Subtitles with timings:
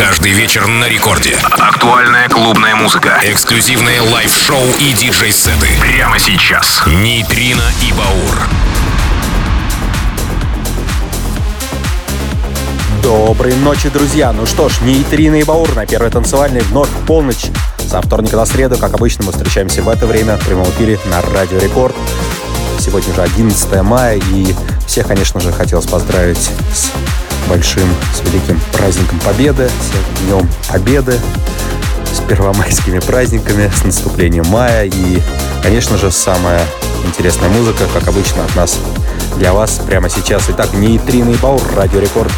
[0.00, 1.36] Каждый вечер на рекорде.
[1.42, 3.20] Актуальная клубная музыка.
[3.22, 5.68] Эксклюзивные лайв-шоу и диджей-сеты.
[5.78, 6.80] Прямо сейчас.
[6.86, 8.48] Нейтрино и Баур.
[13.02, 14.32] Доброй ночи, друзья!
[14.32, 17.48] Ну что ж, Нейтрино и Баур на первой танцевальной вновь в полночь.
[17.86, 21.20] Со вторника на среду, как обычно, мы встречаемся в это время в прямом эфире на
[21.20, 21.94] Радио Рекорд.
[22.78, 24.54] Сегодня уже 11 мая, и
[24.86, 26.90] всех, конечно же, хотелось поздравить с
[27.48, 31.18] большим, с великим праздником Победы, с Днем Победы,
[32.12, 34.86] с первомайскими праздниками, с наступлением мая.
[34.86, 35.22] И,
[35.62, 36.60] конечно же, самая
[37.04, 38.78] интересная музыка, как обычно, от нас
[39.36, 40.44] для вас прямо сейчас.
[40.48, 42.32] Итак, Нейтрино и Баур, Радио Рекорд,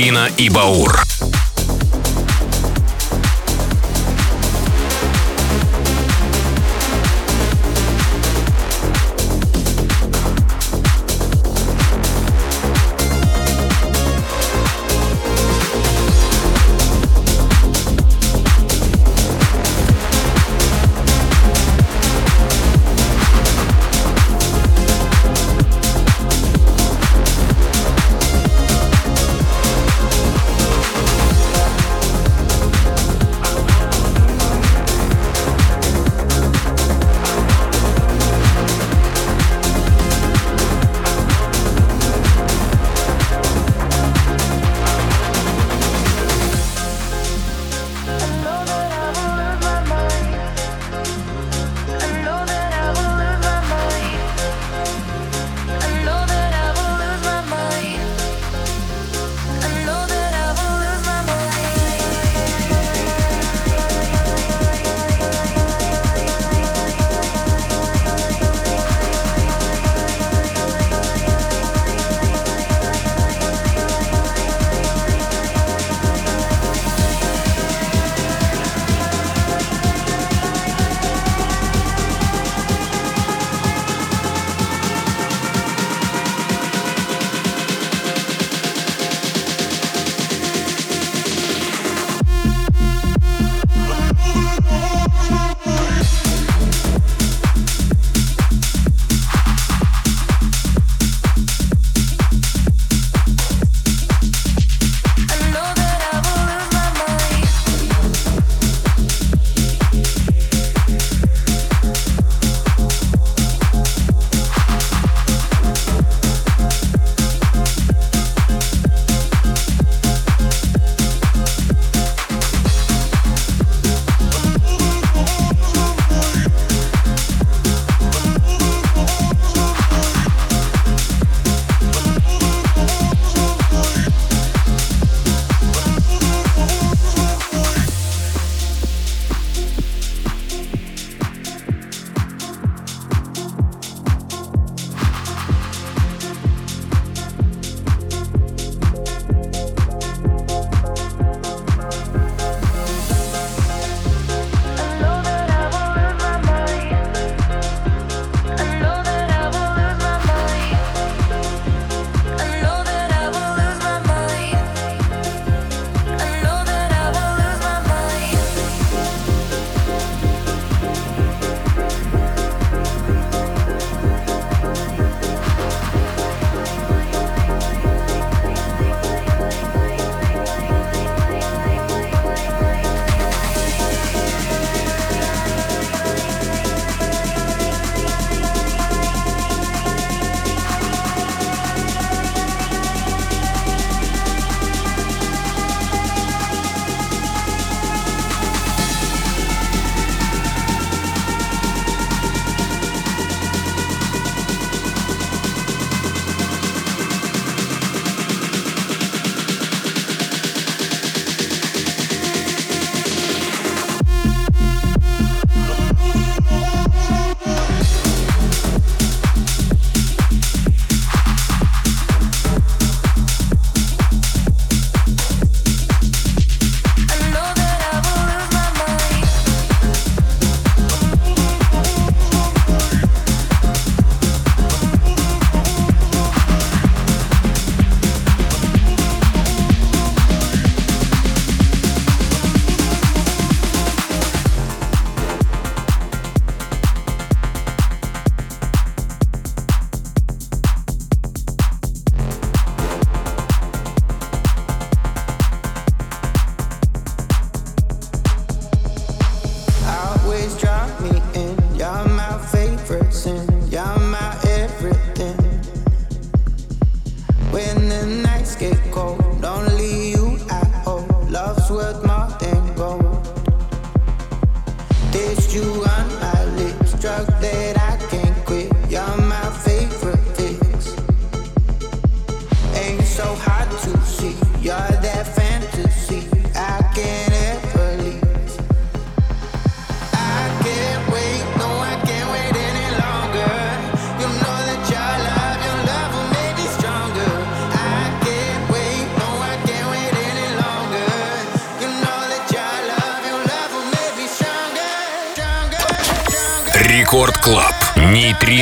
[0.00, 0.30] поехали!
[0.38, 1.09] и Баур.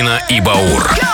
[0.08, 1.07] Нейтрино и Баур.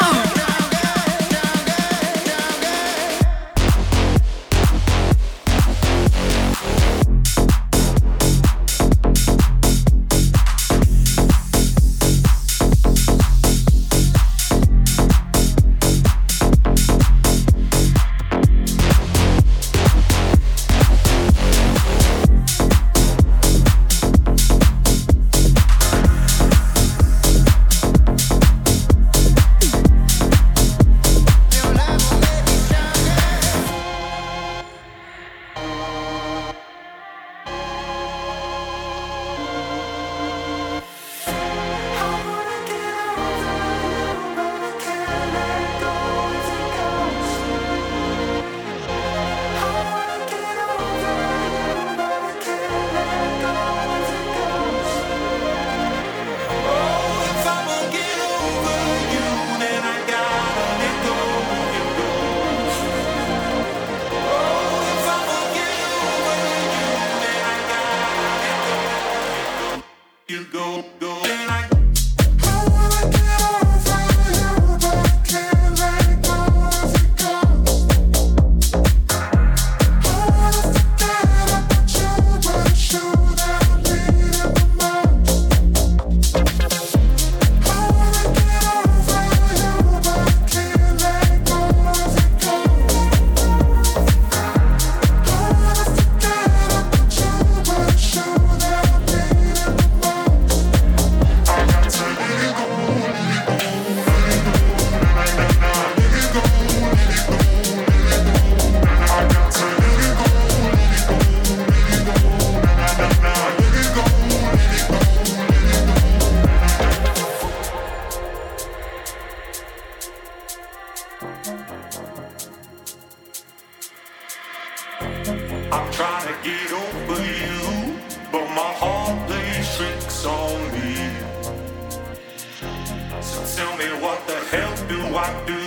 [133.25, 135.61] So tell me what the hell do I do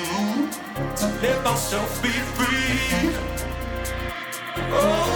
[0.99, 3.15] to let myself be free?
[4.71, 5.06] Oh.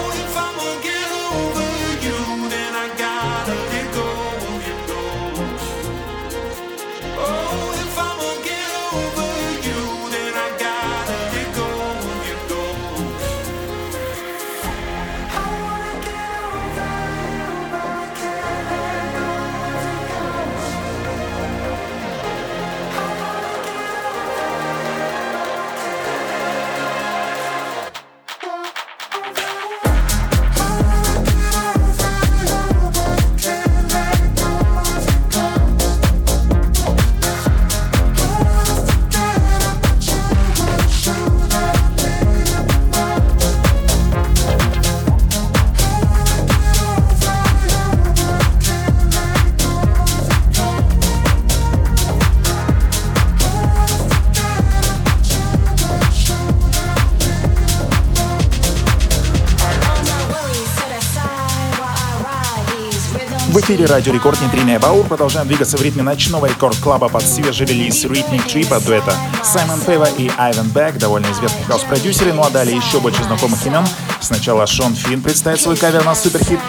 [63.82, 65.08] Эфире Радио Рекорд Нейтрино и Баур.
[65.08, 70.08] Продолжаем двигаться в ритме ночного рекорд-клаба под свежий релиз Rhythmic Trip от дуэта Саймон Фава
[70.18, 72.34] и Айвен Бек, довольно известные хаус-продюсеры.
[72.34, 73.86] Ну а далее еще больше знакомых имен.
[74.20, 76.60] Сначала Шон Финн представит свой кавер на суперхит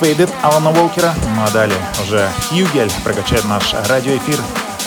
[0.00, 1.14] Faded Алана Уолкера.
[1.36, 4.38] Ну а далее уже Хьюгель прокачает наш радиоэфир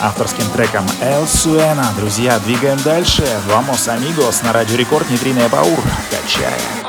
[0.01, 1.85] авторским треком El Sueño.
[1.97, 3.23] Друзья, двигаем дальше.
[3.47, 5.79] Vamos amigos на Радио Рекорд Нейтрино и Баур.
[6.09, 6.88] Качаем.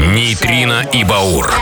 [0.00, 1.52] Нейтрино и Баур.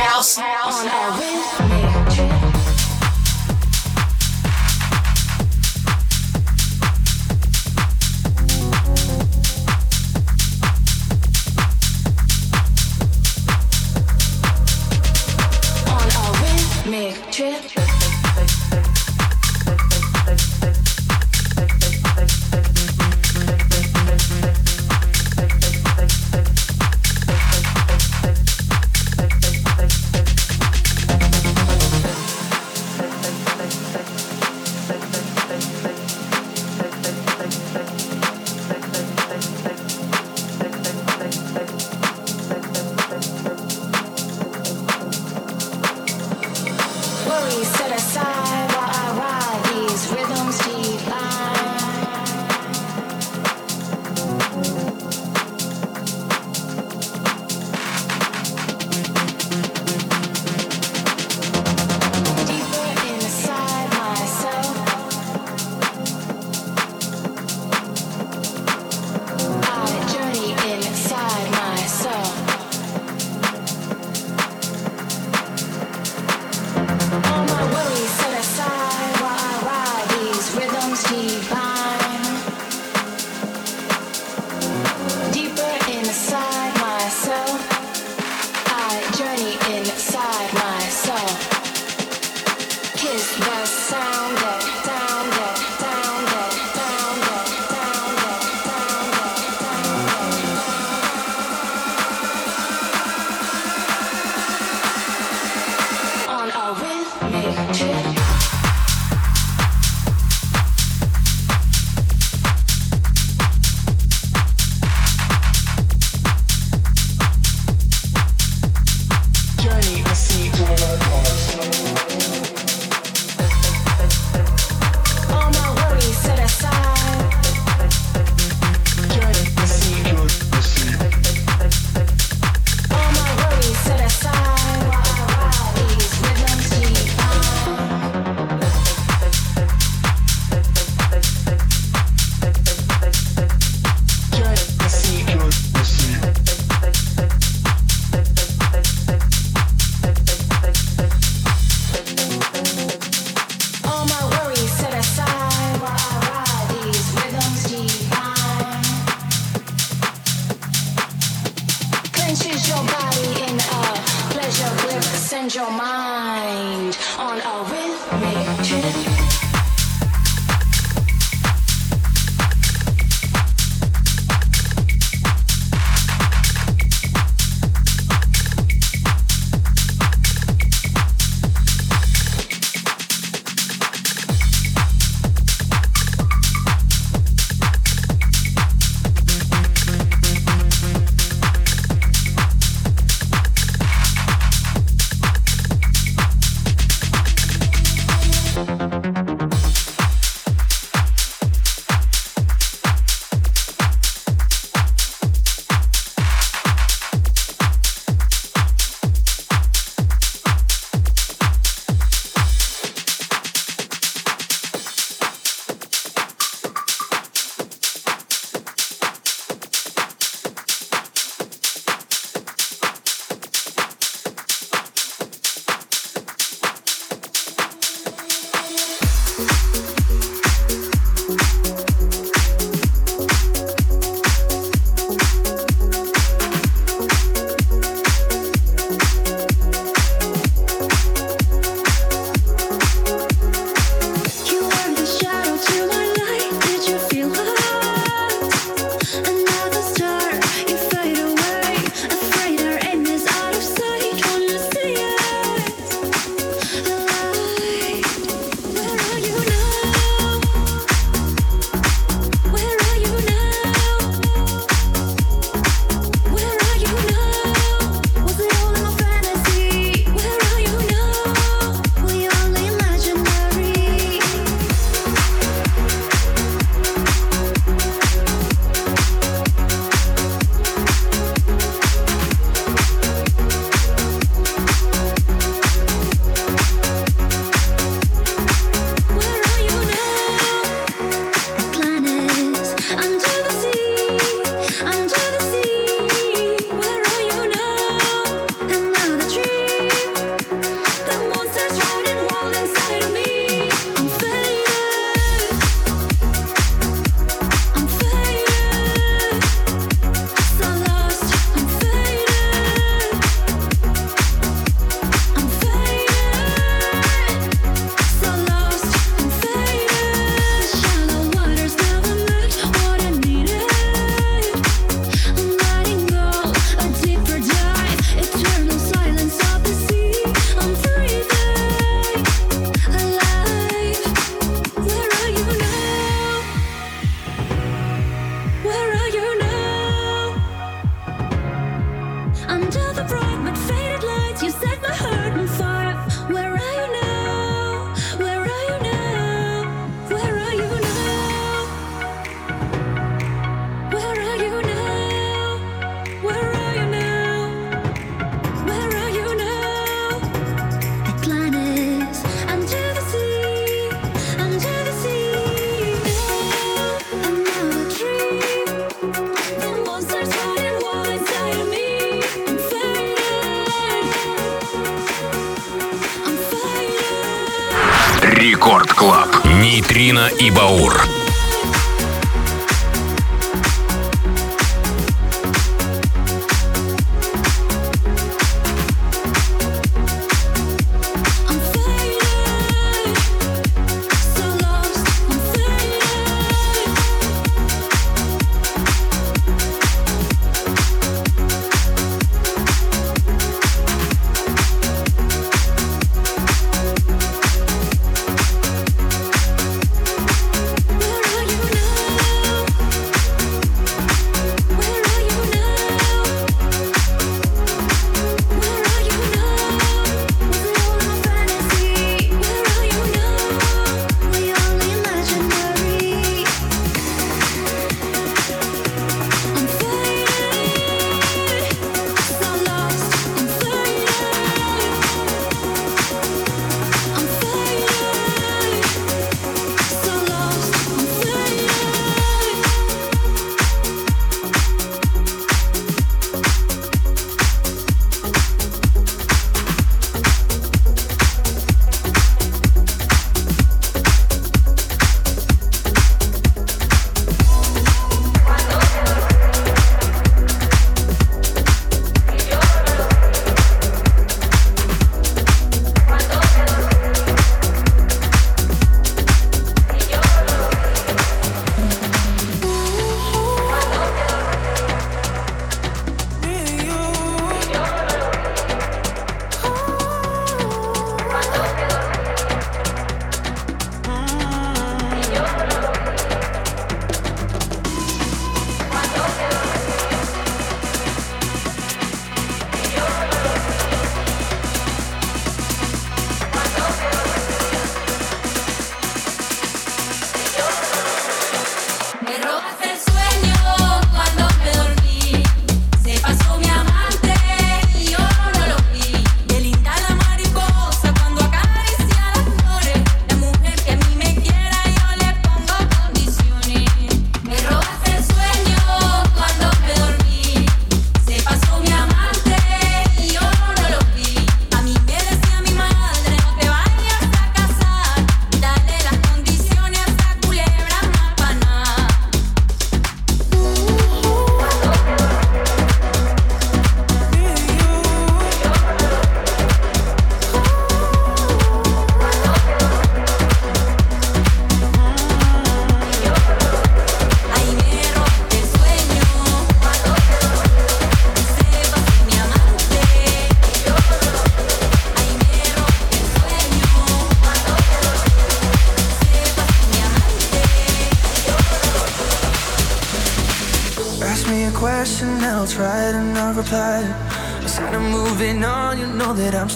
[380.41, 381.18] И Баур.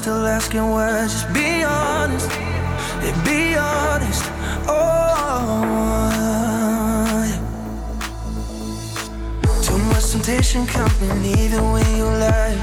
[0.02, 1.02] still asking why.
[1.02, 4.24] Just be honest, yeah, be honest.
[4.66, 5.62] Oh,
[7.30, 7.38] yeah.
[9.62, 12.56] too much temptation coming, even when you lie.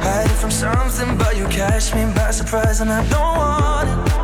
[0.00, 4.15] Hiding from something, but you catch me by surprise, and I don't want it.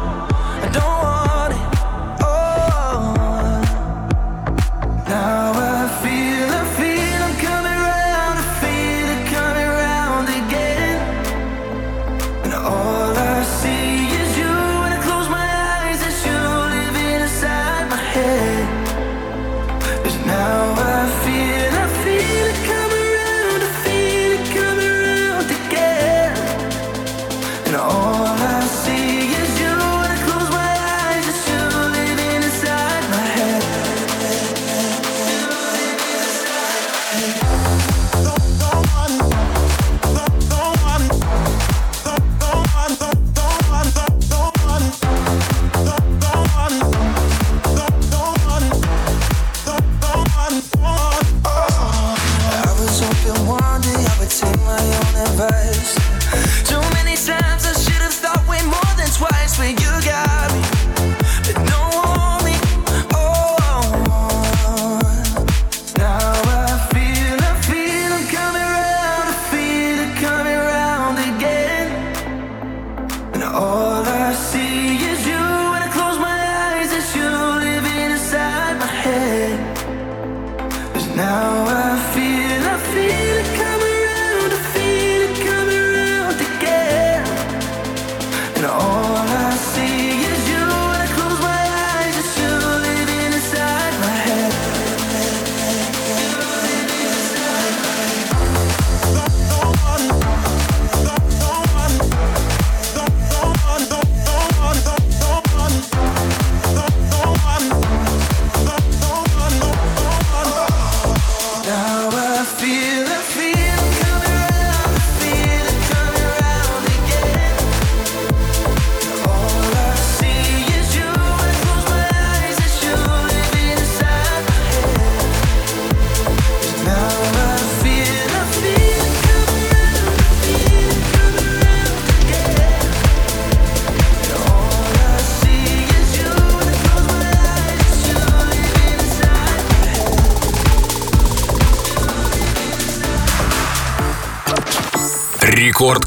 [73.42, 75.01] all I see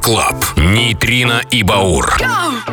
[0.05, 0.45] Клаб.
[0.55, 2.15] Нейтрино и Баур.
[2.19, 2.64] Go!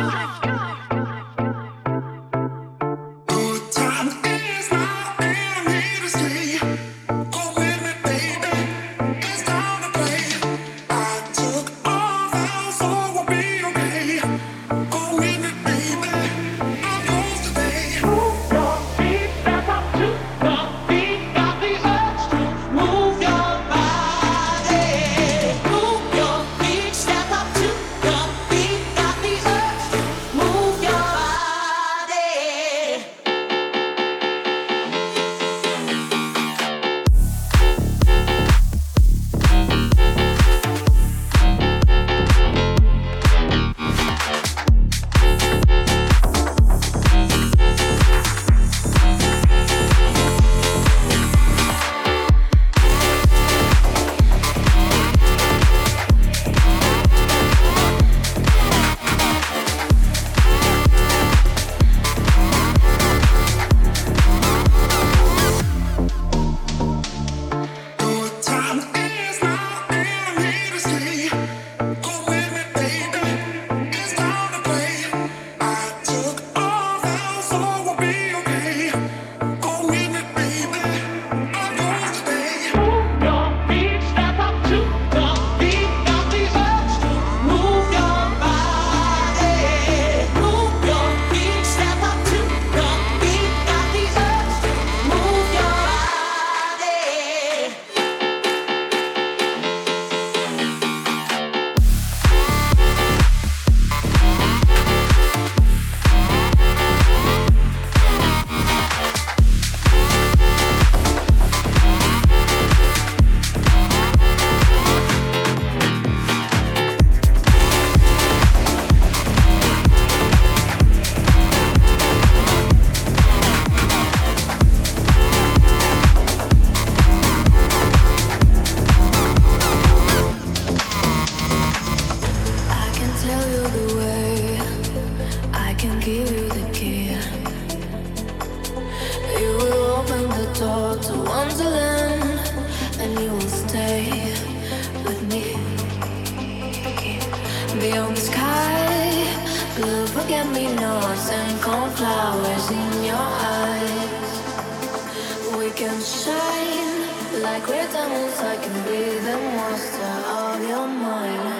[156.03, 158.39] shine like red demons.
[158.41, 161.52] I can be the master of your mind.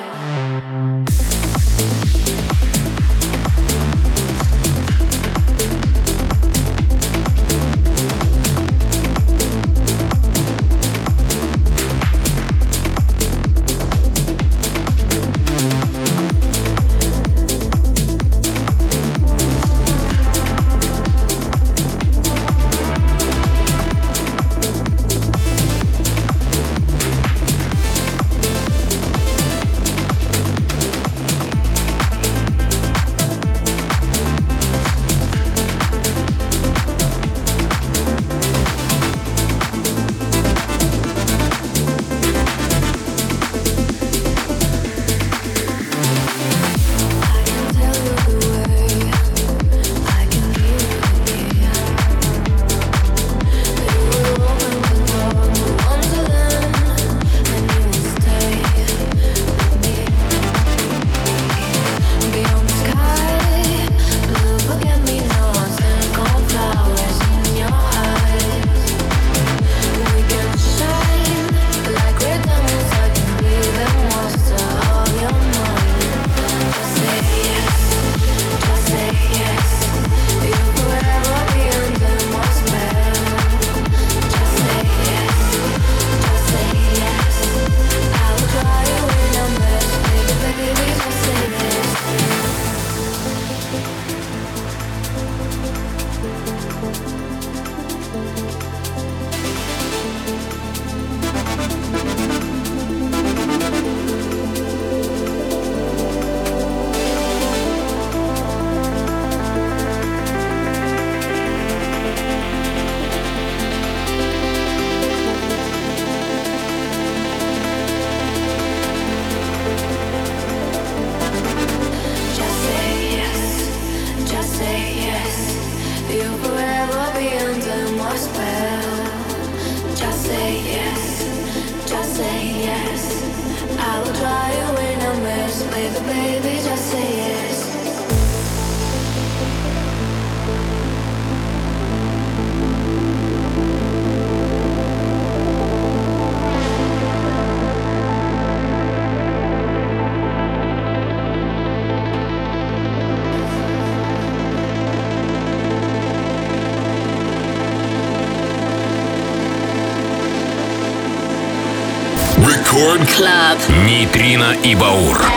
[162.84, 163.60] Рекорд Клаб.
[163.86, 165.33] Нейтрино и Баур.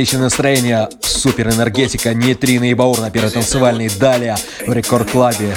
[0.00, 3.90] Отличное настроение, супер энергетика, нейтрино и баур на первой танцевальной.
[3.90, 4.34] Далее
[4.66, 5.54] в рекорд-клабе.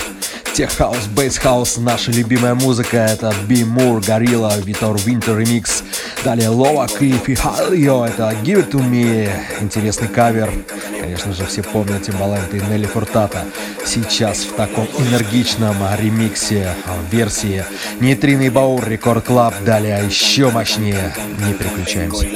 [0.54, 2.98] Теххаус, бейсхаус, наша любимая музыка.
[2.98, 5.86] Это Би Мур, Горилла, Витор Винтер ремикс.
[6.26, 9.32] Далее Лова Клифф и Халио, это Give It To Me.
[9.62, 10.52] Интересный кавер.
[11.00, 13.46] Конечно же, все помнят Тимбалент и Нелли Фуртата.
[13.86, 16.76] Сейчас в таком энергичном ремиксе,
[17.10, 17.64] версии
[18.02, 19.54] Нейтрино и Баур, Рекорд Клаб.
[19.64, 21.16] Далее еще мощнее.
[21.48, 22.28] Не переключаемся.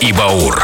[0.00, 0.59] И Баур.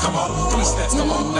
[0.00, 1.34] come on, twist that, come on,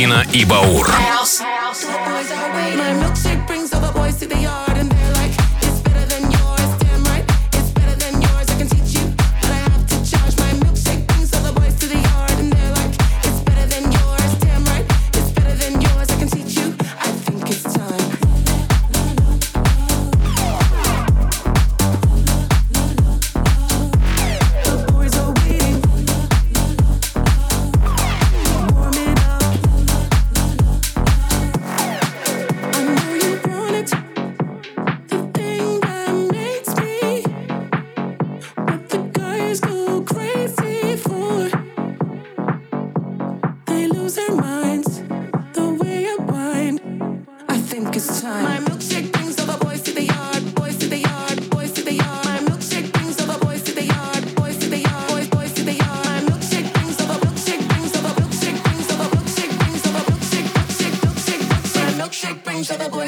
[0.00, 0.88] Афина и Баур.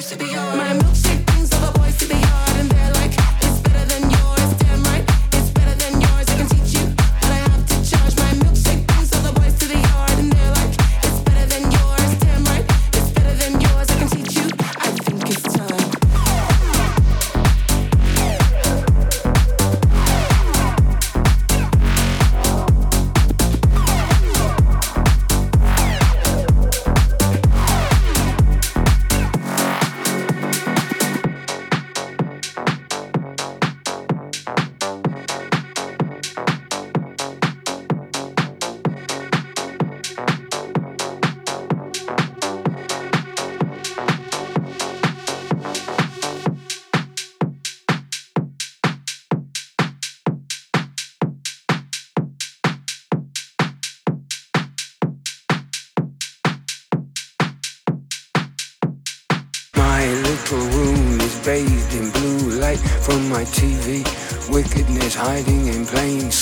[0.08, 0.91] to be yours.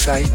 [0.00, 0.32] sight.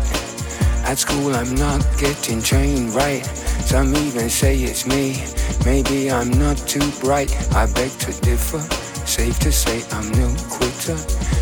[0.85, 3.25] At school, I'm not getting trained right.
[3.65, 5.23] Some even say it's me.
[5.65, 7.33] Maybe I'm not too bright.
[7.55, 8.61] I beg to differ.
[9.07, 10.97] Safe to say I'm no quitter.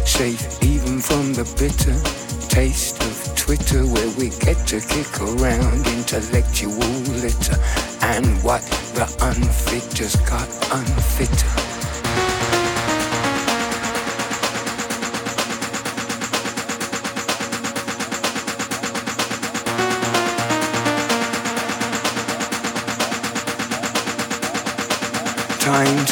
[0.08, 1.98] Safe even from the bitter
[2.48, 6.94] taste of Twitter, where we get to kick around intellectual
[7.24, 7.58] litter.
[8.14, 8.64] And what
[8.96, 11.63] the unfit just got unfitter.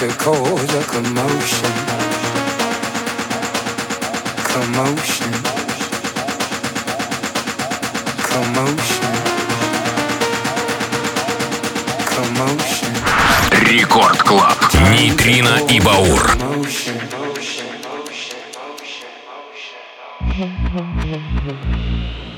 [0.01, 1.73] to cause a commotion.
[4.51, 5.31] Commotion.
[8.31, 9.13] Commotion.
[12.15, 12.93] Commotion.
[13.69, 14.57] Рекорд Клаб.
[14.89, 16.31] Нейтрино и Баур.
[20.31, 22.30] Mm-hmm.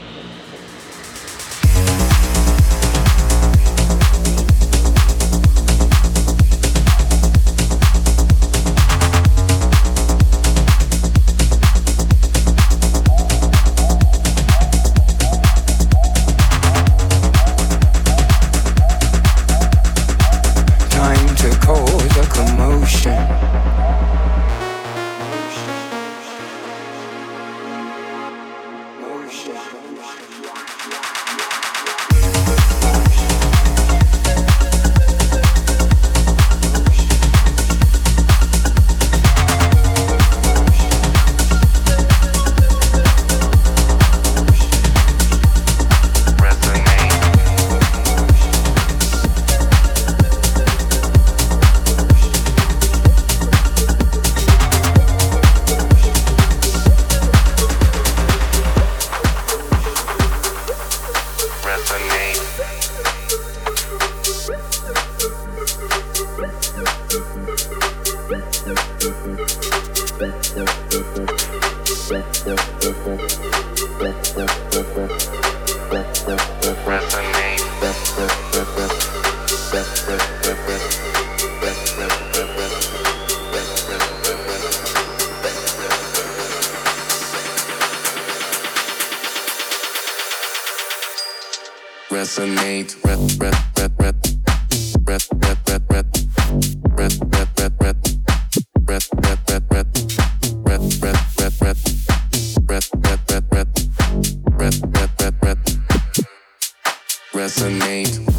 [107.44, 108.33] resonate.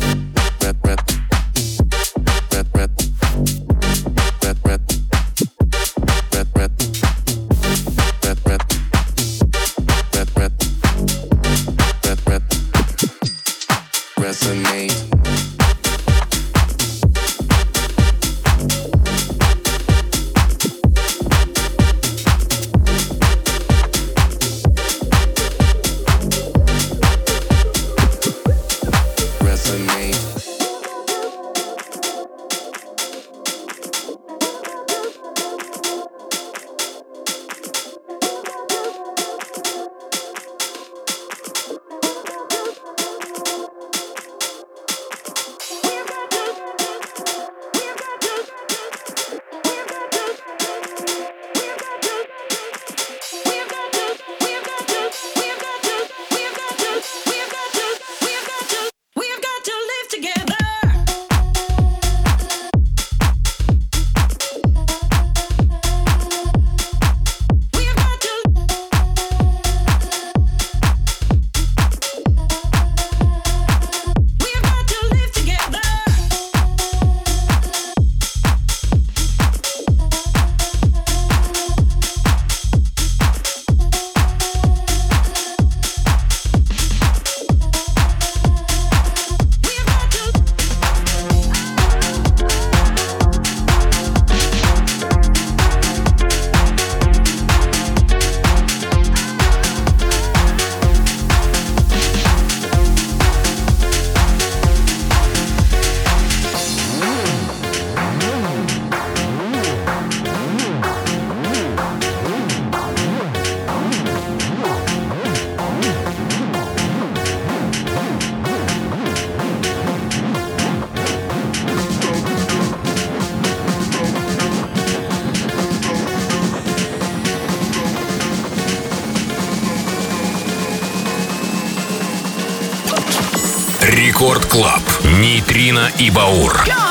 [135.44, 136.64] Витрина и Баур.
[136.66, 136.83] Go!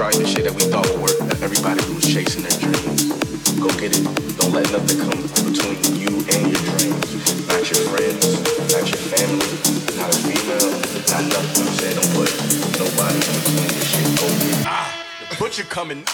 [0.00, 3.12] tried the shit that we thought would work everybody who's chasing their dreams.
[3.60, 4.00] Go get it.
[4.40, 7.04] Don't let nothing come between you and your dreams.
[7.44, 8.24] Not your friends,
[8.72, 9.44] not your family,
[10.00, 10.72] not a female,
[11.04, 11.68] not nothing.
[11.68, 12.32] I'm saying don't put
[12.80, 14.08] nobody in between your shit.
[14.16, 14.64] Go get it.
[14.64, 14.88] Ah,
[15.28, 16.06] the butcher coming.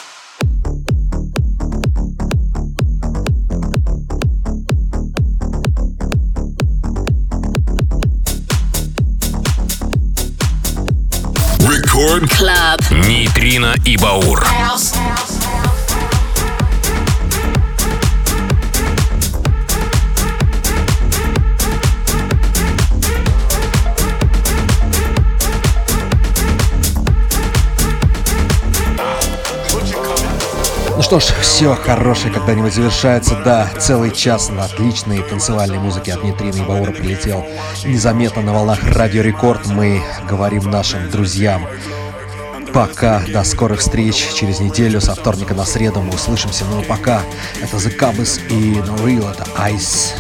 [31.07, 33.37] Что ж, все хорошее когда-нибудь завершается.
[33.45, 37.47] Да, целый час на отличной танцевальной музыке от Нитрины и Баура прилетел
[37.85, 39.69] незаметно на волнах Радио Рекорд.
[39.69, 41.69] Мы говорим нашим друзьям
[42.75, 46.65] Пока, до скорых встреч через неделю, со вторника на среду мы услышимся.
[46.65, 47.23] Но пока,
[47.63, 50.13] это The Cubs и No Real, это Ice.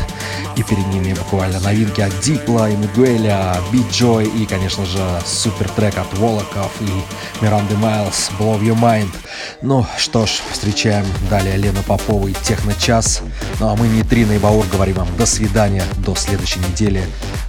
[0.56, 5.68] И перед ними буквально новинки от Дипла и Мигуэля, Beat Joy и, конечно же, супер
[5.68, 9.14] трек от Волоков и Миранды Майлз, Blow Your Mind.
[9.60, 13.20] Ну что ж, встречаем далее Лену Попову и Техно-час.
[13.60, 17.04] Ну а мы не Трина и Баур говорим вам до свидания, до следующей недели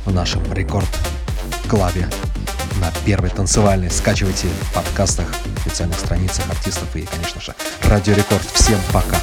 [0.05, 2.10] в нашем рекорд-клабе
[2.82, 3.89] на первой танцевальной.
[3.89, 5.28] Скачивайте в подкастах,
[5.66, 8.45] официальных страницах артистов и, конечно же, Радио Рекорд.
[8.53, 9.18] Всем пока!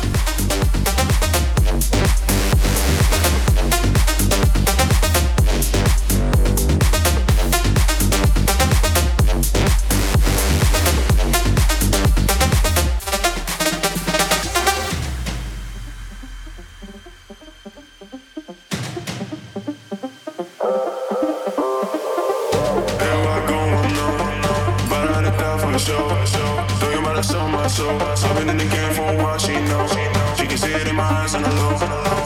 [25.74, 26.08] my soul.
[26.78, 28.00] Thinking about it, sell my soul.
[28.00, 29.90] I've been in the game for a while, she knows.
[29.90, 30.38] She knows.
[30.38, 31.76] She can see it in my eyes and I low.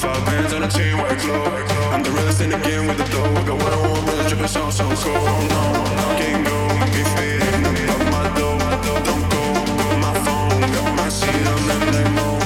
[0.01, 1.45] Five bands on a chain, white glow.
[1.93, 3.25] I'm the realest in the game with the dough.
[3.25, 5.17] I got what I want, really dripping so, so cold.
[5.17, 5.63] Oh no,
[6.09, 6.59] I can't go
[7.01, 7.63] if it ain't
[8.13, 8.59] my dough.
[9.09, 9.43] Don't go,
[10.05, 12.38] my phone, got my seat, I'm not that